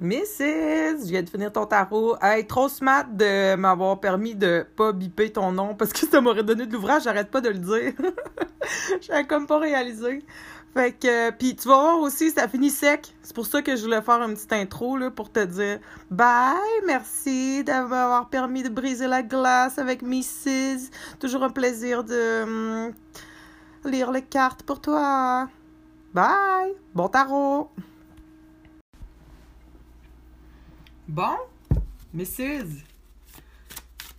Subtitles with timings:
[0.00, 1.04] Mrs.
[1.04, 2.16] Je viens de finir ton tarot.
[2.22, 6.42] Hey, trop smart de m'avoir permis de pas biper ton nom parce que ça m'aurait
[6.42, 7.92] donné de l'ouvrage, j'arrête pas de le dire.
[9.02, 10.24] J'avais comme pas réalisé.
[10.72, 13.14] Fait que, puis tu vas voir aussi, ça finit sec.
[13.22, 16.56] C'est pour ça que je voulais faire une petite intro, là, pour te dire bye,
[16.86, 20.90] merci d'avoir permis de briser la glace avec Mrs.
[21.18, 22.92] Toujours un plaisir de hum,
[23.84, 25.48] lire les cartes pour toi.
[26.14, 26.72] Bye!
[26.94, 27.70] Bon tarot!
[31.10, 31.36] Bon,
[32.14, 32.84] Mrs.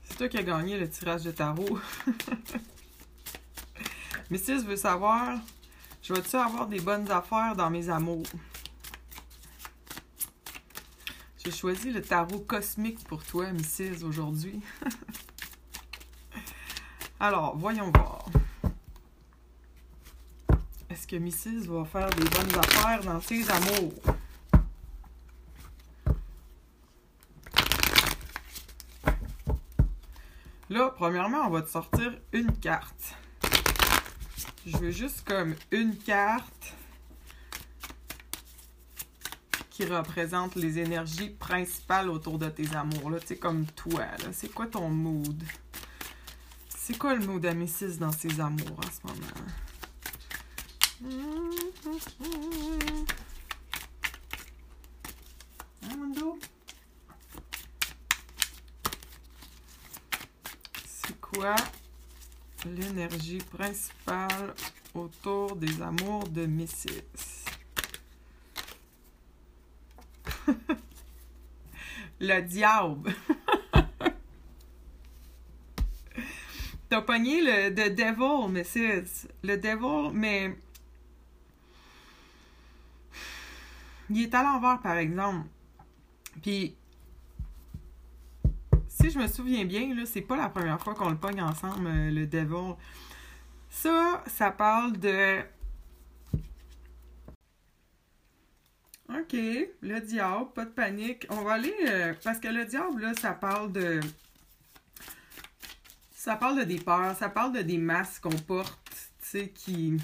[0.04, 1.80] C'est toi qui as gagné le tirage de tarot.
[4.30, 4.66] Mrs.
[4.66, 5.40] veut savoir,
[6.04, 8.26] je vais-tu avoir des bonnes affaires dans mes amours?
[11.38, 14.04] J'ai choisi le tarot cosmique pour toi, Mrs.
[14.04, 14.60] aujourd'hui.
[17.22, 18.26] Alors, voyons voir.
[20.90, 21.70] Est-ce que Mrs.
[21.70, 23.94] va faire des bonnes affaires dans ses amours?
[30.72, 33.16] Là, premièrement, on va te sortir une carte.
[34.66, 36.74] Je veux juste comme une carte
[39.70, 43.12] qui représente les énergies principales autour de tes amours.
[43.12, 44.06] Là, tu sais, comme toi.
[44.32, 45.44] C'est quoi ton mood?
[46.70, 49.28] C'est quoi le mood d'Amécis dans ses amours en ce moment?
[62.66, 64.54] L'énergie principale
[64.94, 67.46] autour des amours de Mrs.
[72.20, 73.16] le diable.
[76.90, 79.28] T'as pogné le The Devil, Mrs.
[79.44, 80.56] Le Devil, mais.
[84.10, 85.48] Il est à l'envers, par exemple.
[86.42, 86.76] Puis,
[89.02, 91.88] si je me souviens bien, là, c'est pas la première fois qu'on le pogne ensemble,
[91.88, 92.76] euh, le Devil.
[93.70, 95.40] Ça, ça parle de.
[99.10, 99.34] OK,
[99.82, 101.26] le diable, pas de panique.
[101.30, 101.74] On va aller.
[101.88, 104.00] euh, parce que le diable, là, ça parle de.
[106.14, 108.80] Ça parle de des peurs, ça parle de des masques qu'on porte,
[109.22, 109.98] tu sais, qui.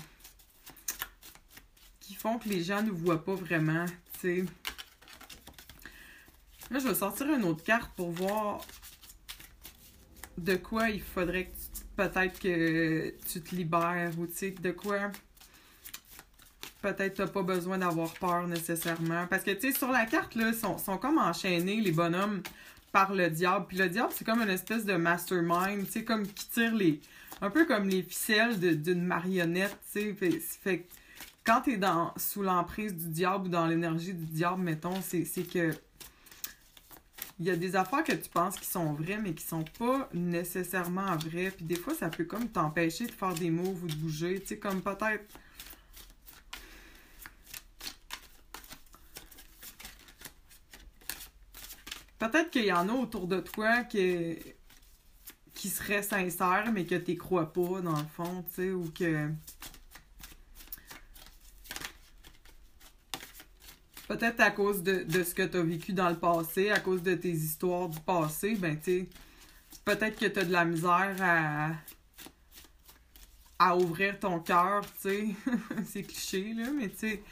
[2.00, 3.86] qui font que les gens ne voient pas vraiment,
[4.20, 4.46] tu sais.
[6.72, 8.62] Là, je vais sortir une autre carte pour voir
[10.38, 11.52] de quoi il faudrait
[11.96, 15.12] peut-être que tu te libères ou tu sais de quoi
[16.82, 19.26] peut-être t'as pas besoin d'avoir peur nécessairement.
[19.28, 22.42] Parce que tu sais sur la carte là sont, sont comme enchaînés les bonhommes
[22.92, 23.66] par le diable.
[23.68, 27.02] Puis le diable c'est comme une espèce de mastermind tu sais comme qui tire les
[27.42, 30.40] un peu comme les ficelles d'une marionnette tu sais.
[30.40, 30.86] Fait,
[31.44, 35.72] quand t'es dans sous l'emprise du diable ou dans l'énergie du diable mettons c'est que
[37.40, 40.10] il y a des affaires que tu penses qui sont vraies, mais qui sont pas
[40.14, 41.52] nécessairement vraies.
[41.52, 44.40] Puis des fois, ça peut comme t'empêcher de faire des moves ou de bouger.
[44.42, 45.26] Tu sais, comme peut-être.
[52.18, 54.38] Peut-être qu'il y en a autour de toi qui,
[55.54, 59.30] qui seraient sincères, mais que tu crois pas, dans le fond, tu sais, ou que.
[64.08, 67.04] Peut-être à cause de, de ce que tu as vécu dans le passé, à cause
[67.04, 69.10] de tes histoires du passé, ben tu
[69.84, 71.72] peut-être que tu as de la misère à,
[73.60, 75.28] à ouvrir ton cœur, tu sais.
[75.86, 77.24] C'est cliché, là, mais tu sais.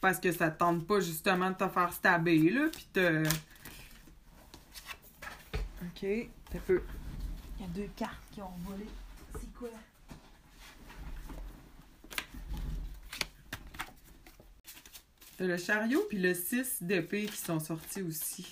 [0.00, 3.24] Parce que ça te tente pas justement de te faire stabber, là, pis te.
[5.82, 6.06] Ok,
[6.50, 6.82] t'as peu.
[7.58, 8.86] Il y a deux cartes qui ont volé.
[9.40, 9.70] C'est quoi?
[15.38, 18.46] Le chariot puis le 6 d'épée qui sont sortis aussi.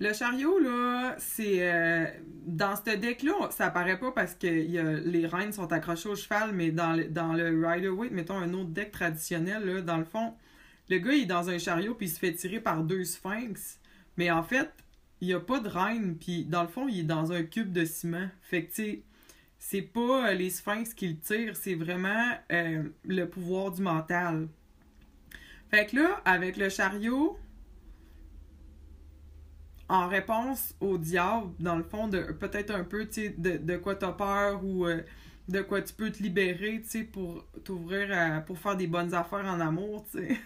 [0.00, 1.70] Le chariot, là, c'est.
[1.72, 2.06] euh,
[2.46, 6.72] dans ce deck-là, ça apparaît pas parce que les reines sont accrochées au cheval, mais
[6.72, 10.34] dans le, dans le Rider-Waite, mettons un autre deck traditionnel, là, dans le fond,
[10.88, 13.78] le gars, il est dans un chariot puis il se fait tirer par deux sphinx.
[14.16, 14.70] Mais en fait,
[15.20, 17.72] il y a pas de reine, puis dans le fond, il est dans un cube
[17.72, 18.28] de ciment.
[18.42, 19.02] Fait que, tu
[19.64, 24.48] c'est pas euh, les sphinx qui le tirent, c'est vraiment euh, le pouvoir du mental.
[25.70, 27.38] Fait que là, avec le chariot,
[29.88, 34.10] en réponse au diable, dans le fond, de peut-être un peu, de, de quoi t'as
[34.10, 35.00] peur ou euh,
[35.48, 39.14] de quoi tu peux te libérer, tu sais, pour t'ouvrir à, pour faire des bonnes
[39.14, 40.40] affaires en amour, tu sais.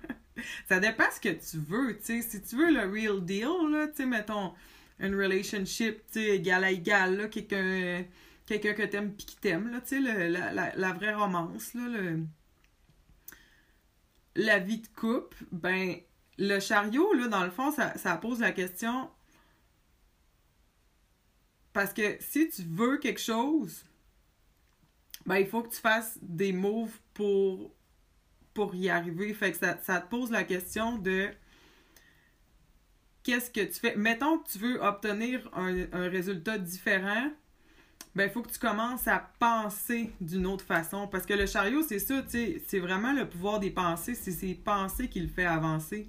[0.68, 2.22] Ça dépend ce que tu veux, tu sais.
[2.22, 4.54] Si tu veux le real deal, là, tu sais, mettons,
[4.98, 8.02] une relationship, tu sais, égal à égal, là, quelqu'un
[8.46, 11.88] quelqu'un que t'aimes pis qui t'aime, là, tu sais, la, la, la vraie romance, là,
[11.88, 12.20] le...
[14.36, 15.96] la vie de couple, ben,
[16.38, 19.10] le chariot, là, dans le fond, ça, ça pose la question.
[21.72, 23.84] Parce que si tu veux quelque chose,
[25.26, 27.74] ben, il faut que tu fasses des moves pour,
[28.54, 29.34] pour y arriver.
[29.34, 31.30] Fait que ça, ça te pose la question de
[33.22, 33.96] qu'est-ce que tu fais?
[33.96, 37.30] Mettons que tu veux obtenir un, un résultat différent,
[38.16, 41.06] ben, il faut que tu commences à penser d'une autre façon.
[41.06, 44.14] Parce que le chariot, c'est ça, c'est vraiment le pouvoir des pensées.
[44.14, 46.08] C'est ces pensées qui le fait avancer.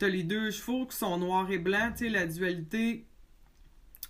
[0.00, 3.06] Tu as les deux chevaux qui sont noirs et blancs, la dualité.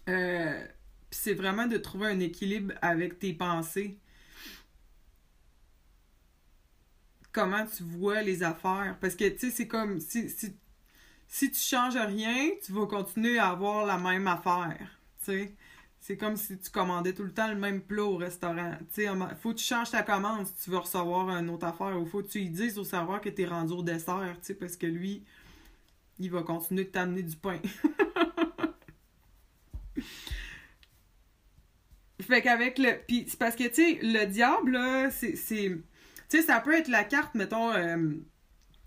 [0.09, 0.67] Euh,
[1.11, 3.99] c'est vraiment de trouver un équilibre avec tes pensées.
[7.33, 8.97] Comment tu vois les affaires.
[9.03, 10.57] Parce que, tu sais, c'est comme si, si,
[11.27, 14.99] si tu changes rien, tu vas continuer à avoir la même affaire.
[15.23, 15.55] Tu sais.
[16.09, 18.73] C'est comme si tu commandais tout le temps le même plat au restaurant.
[18.95, 19.09] Tu sais,
[19.43, 22.01] faut que tu changes ta commande si tu veux recevoir une autre affaire.
[22.01, 24.47] Ou faut que tu lui dises au serveur que tu es rendu au dessert, tu
[24.47, 25.23] sais, parce que lui,
[26.19, 27.59] il va continuer de t'amener du pain.
[32.23, 32.93] fait qu'avec le.
[33.07, 35.35] Puis c'est parce que, tu sais, le diable, là, c'est.
[35.35, 35.85] Tu
[36.31, 38.15] sais, ça peut être la carte, mettons, euh,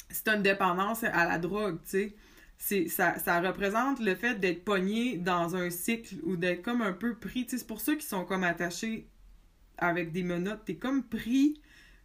[0.10, 2.16] c'est une dépendance à la drogue, tu sais
[2.64, 6.94] c'est ça, ça représente le fait d'être pogné dans un cycle ou d'être comme un
[6.94, 7.48] peu pris.
[7.50, 9.10] C'est pour ceux qui sont comme attachés
[9.80, 10.64] avec des menottes.
[10.64, 11.60] T'es comme pris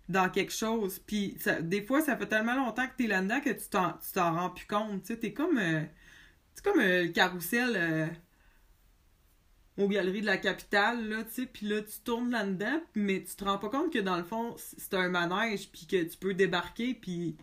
[0.09, 0.99] dans quelque chose.
[0.99, 4.35] Puis des fois, ça fait tellement longtemps que t'es là-dedans que tu t'en, tu t'en
[4.35, 5.03] rends plus compte.
[5.03, 5.83] Tu t'es comme, euh,
[6.65, 8.07] comme euh, le carrousel euh,
[9.77, 11.47] aux galeries de la capitale, là, tu sais.
[11.47, 14.55] Puis là, tu tournes là-dedans, mais tu te rends pas compte que dans le fond,
[14.57, 17.37] c'est un manège, puis que tu peux débarquer, puis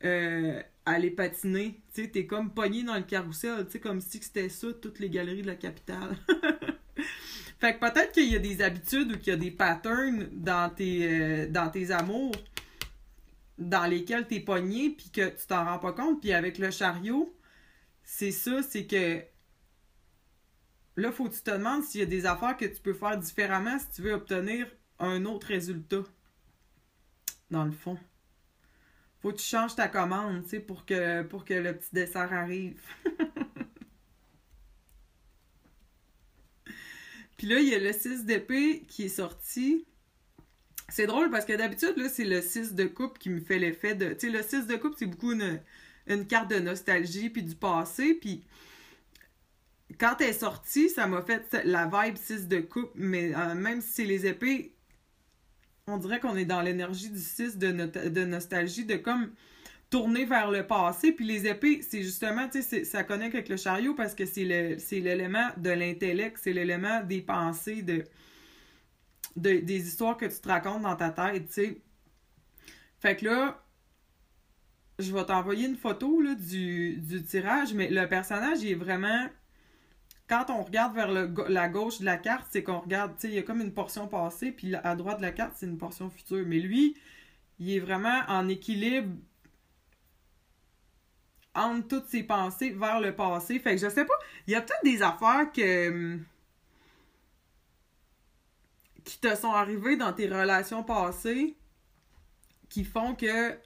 [0.00, 1.80] aller patiner.
[1.94, 4.98] Tu sais, t'es comme pogné dans le carrousel, tu sais, comme si c'était ça, toutes
[4.98, 6.16] les galeries de la capitale.
[7.60, 10.70] fait que peut-être qu'il y a des habitudes ou qu'il y a des patterns dans
[10.70, 12.32] tes, euh, dans tes amours
[13.58, 16.20] dans lesquels t'es pogné puis que tu t'en rends pas compte.
[16.20, 17.34] Puis avec le chariot,
[18.04, 19.22] c'est ça, c'est que
[20.96, 23.18] là, faut que tu te demandes s'il y a des affaires que tu peux faire
[23.18, 24.66] différemment si tu veux obtenir
[25.00, 26.04] un autre résultat.
[27.50, 27.98] Dans le fond
[29.20, 32.32] faut que tu changes ta commande, tu sais, pour que, pour que le petit dessert
[32.32, 32.80] arrive.
[37.36, 39.86] Puis là, il y a le 6 d'épée qui est sorti.
[40.88, 43.94] C'est drôle parce que d'habitude, là, c'est le 6 de coupe qui me fait l'effet
[43.94, 44.12] de.
[44.14, 45.60] Tu sais, le 6 de coupe, c'est beaucoup une,
[46.26, 48.14] carte de nostalgie puis du passé.
[48.14, 48.44] Puis
[49.98, 53.80] quand elle est sortie, ça m'a fait la vibe 6 de coupe, mais euh, même
[53.82, 54.74] si c'est les épées,
[55.88, 57.70] on dirait qu'on est dans l'énergie du 6 de,
[58.08, 59.32] de nostalgie, de comme
[59.90, 61.12] tourner vers le passé.
[61.12, 64.44] Puis les épées, c'est justement, tu sais, ça connecte avec le chariot parce que c'est
[64.44, 68.04] l'élément de l'intellect, c'est l'élément des pensées, de,
[69.36, 71.82] des histoires que tu te racontes dans ta tête, tu sais.
[73.00, 73.64] Fait que là,
[74.98, 79.28] je vais t'envoyer une photo du, du tirage, mais le personnage, il est vraiment
[80.28, 83.34] quand on regarde vers la gauche de la carte, c'est qu'on regarde, tu sais, il
[83.34, 86.10] y a comme une portion passée, puis à droite de la carte, c'est une portion
[86.10, 86.44] future.
[86.46, 86.96] Mais lui,
[87.58, 89.14] il est vraiment en équilibre
[91.54, 93.58] entre toutes ses pensées vers le passé.
[93.58, 94.14] Fait que je sais pas,
[94.46, 96.18] il y a peut-être des affaires que
[99.04, 101.56] qui te sont arrivées dans tes relations passées
[102.68, 103.58] qui font que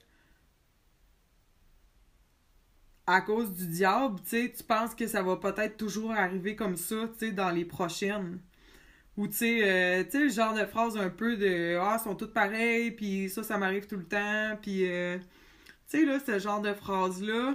[3.07, 6.77] à cause du diable, tu sais, tu penses que ça va peut-être toujours arriver comme
[6.77, 8.39] ça, tu sais, dans les prochaines.
[9.17, 12.05] Ou tu sais, euh, tu sais, le genre de phrase un peu de Ah, ils
[12.05, 16.19] sont toutes pareilles, puis ça, ça m'arrive tout le temps, puis euh, tu sais, là,
[16.25, 17.55] ce genre de phrase-là,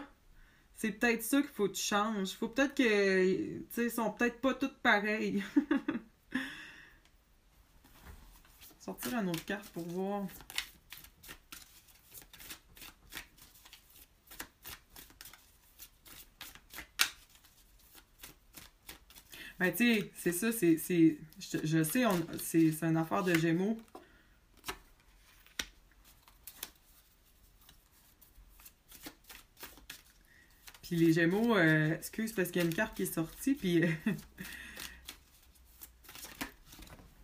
[0.76, 2.34] c'est peut-être ça qu'il faut que tu changes.
[2.34, 5.44] Faut peut-être que, tu sais, sont peut-être pas toutes pareilles.
[8.80, 10.24] Sortir une autre carte pour voir.
[19.60, 20.78] Ben, tu sais, c'est ça, c'est.
[21.40, 22.04] Je, je sais,
[22.40, 23.78] c'est une affaire de Gémeaux.
[30.84, 33.84] Puis les Gémeaux, euh, excuse, parce qu'il y a une carte qui est sortie, puis.
[33.84, 33.92] Euh,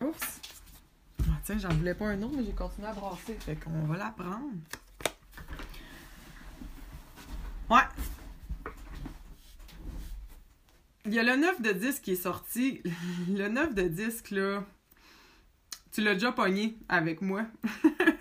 [0.02, 0.40] Oups!
[1.22, 3.34] Ah, tiens, j'en voulais pas un autre, mais j'ai continué à brasser.
[3.40, 4.52] Fait qu'on va la prendre.
[7.70, 7.80] Ouais,
[11.06, 12.82] il y a le 9 de disque qui est sorti.
[13.28, 14.64] Le 9 de disque, là,
[15.92, 17.44] tu l'as déjà pogné avec moi.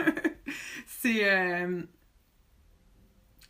[0.87, 1.29] c'est.
[1.29, 1.83] Euh,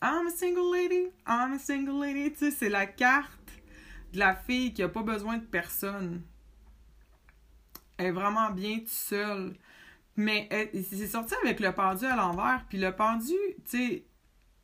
[0.01, 2.31] I'm a single lady, I'm a single lady.
[2.33, 3.39] Tu sais, c'est la carte
[4.11, 6.21] de la fille qui a pas besoin de personne.
[7.97, 9.55] Elle est vraiment bien toute seule.
[10.15, 10.47] Mais
[10.89, 12.65] c'est sorti avec le pendu à l'envers.
[12.69, 13.33] Puis le pendu,
[13.65, 14.05] tu sais,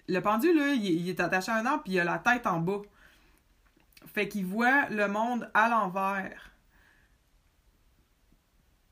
[0.07, 2.59] le pendu, là, il, est attaché à un arbre, puis il a la tête en
[2.59, 2.81] bas.
[4.07, 6.51] Fait qu'il voit le monde à l'envers.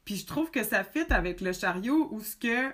[0.06, 2.72] Puis je trouve que ça fit avec le chariot où ce que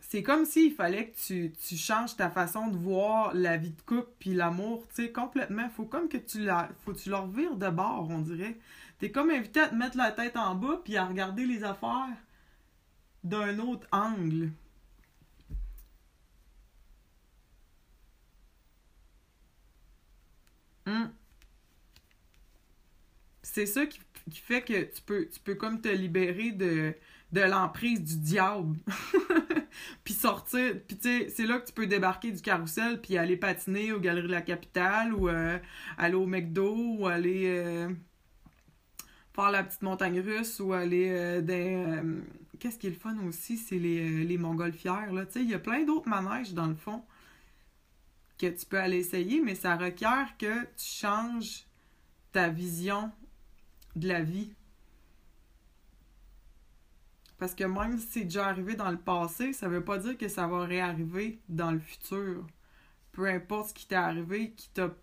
[0.00, 3.82] c'est comme s'il fallait que tu, tu, changes ta façon de voir la vie de
[3.82, 5.68] couple puis l'amour, tu sais, complètement.
[5.70, 8.58] Faut comme que tu la, faut que tu leur vires de bord, on dirait.
[8.98, 12.16] T'es comme invité à te mettre la tête en bas puis à regarder les affaires
[13.22, 14.50] d'un autre angle.
[20.90, 21.10] Hmm.
[23.42, 26.94] C'est ça qui, qui, fait que tu peux, tu peux comme te libérer de,
[27.32, 28.76] de l'emprise du diable.
[30.04, 33.36] puis sortir, puis tu sais, c'est là que tu peux débarquer du carrousel puis aller
[33.36, 35.58] patiner aux Galeries de la Capitale ou euh,
[35.96, 37.88] aller au McDo ou aller euh,
[39.32, 42.20] faire la petite montagne russe ou aller euh, dans...
[42.58, 45.24] Qu'est-ce qui est le fun aussi, c'est les, les montgolfières, là.
[45.24, 47.02] Tu sais, il y a plein d'autres manèges, dans le fond,
[48.40, 51.66] que tu peux aller essayer, mais ça requiert que tu changes
[52.32, 53.12] ta vision
[53.96, 54.54] de la vie.
[57.36, 60.28] Parce que même si c'est déjà arrivé dans le passé, ça veut pas dire que
[60.28, 62.46] ça va réarriver dans le futur.
[63.12, 64.94] Peu importe ce qui t'est arrivé, qui t'a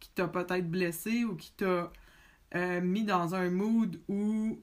[0.00, 1.90] qui t'a peut-être blessé ou qui t'a
[2.54, 4.60] euh, mis dans un mood où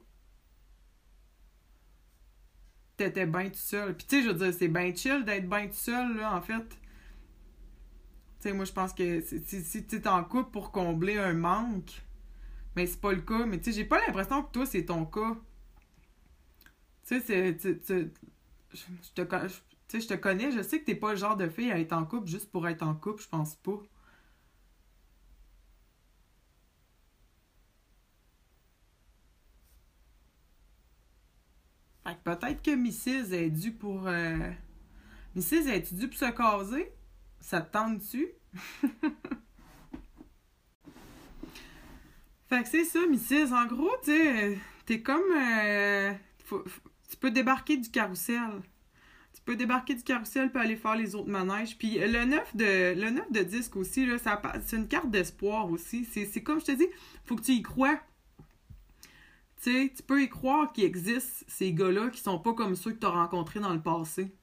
[2.98, 3.98] t'étais bien tout seul.
[3.98, 6.42] Puis tu sais, je veux dire, c'est bien chill d'être bien tout seul, là, en
[6.42, 6.81] fait.
[8.42, 12.02] Sais, moi, je pense que si tu es en couple pour combler un manque,
[12.76, 13.46] mais c'est pas le cas.
[13.46, 15.38] Mais tu sais, j'ai pas l'impression que toi, c'est ton cas.
[17.08, 18.10] Tu sais, je te,
[20.00, 22.06] je te connais, je sais que t'es pas le genre de fille à être en
[22.06, 23.82] couple juste pour être en couple, je pense pas.
[32.06, 33.34] Fait que peut-être que Mrs.
[33.34, 34.08] est due pour.
[34.08, 34.52] Euh...
[35.36, 35.68] Mrs.
[35.70, 36.94] est due pour se caser?
[37.42, 38.28] Ça te tente-tu?
[42.48, 43.52] fait que c'est ça, Mrs.
[43.54, 45.22] En gros, tu t'es comme.
[45.36, 46.14] Euh,
[47.10, 48.62] tu peux débarquer du carrousel.
[49.34, 51.78] Tu peux débarquer du carrousel puis aller faire les autres manèges.
[51.78, 54.08] Puis le 9 de, le 9 de disque aussi,
[54.64, 56.06] c'est une carte d'espoir aussi.
[56.06, 56.88] C'est comme je te dis,
[57.26, 58.00] faut que tu y crois.
[59.62, 62.92] Tu sais, tu peux y croire qu'il existe ces gars-là qui sont pas comme ceux
[62.92, 64.34] que tu as rencontrés dans le passé.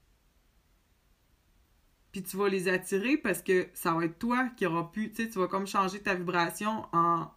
[2.12, 5.16] Puis tu vas les attirer parce que ça va être toi qui aura pu, tu
[5.16, 7.30] sais, tu vas comme changer ta vibration en,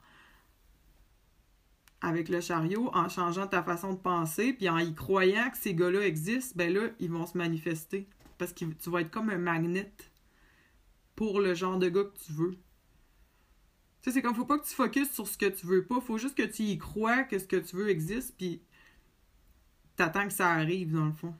[2.01, 5.75] avec le chariot en changeant ta façon de penser, puis en y croyant que ces
[5.75, 8.07] gars-là existent, ben là, ils vont se manifester.
[8.37, 9.91] Parce que tu vas être comme un magnet
[11.15, 12.57] pour le genre de gars que tu veux.
[14.01, 16.01] Tu sais, c'est comme, faut pas que tu focuses sur ce que tu veux pas,
[16.01, 18.63] faut juste que tu y crois que ce que tu veux existe, puis
[19.95, 21.35] t'attends que ça arrive, dans le fond.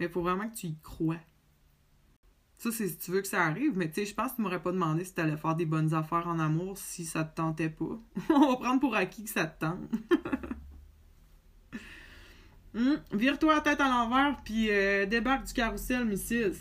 [0.00, 1.20] Mais faut vraiment que tu y crois.
[2.62, 4.42] Ça, c'est si tu veux que ça arrive, mais tu sais, je pense que tu
[4.42, 7.34] m'aurais pas demandé si tu allais faire des bonnes affaires en amour si ça te
[7.34, 7.98] tentait pas.
[8.30, 9.80] On va prendre pour acquis que ça te tente.
[12.76, 16.54] Hum, vire-toi la tête à l'envers, puis euh, débarque du carrousel, Mrs.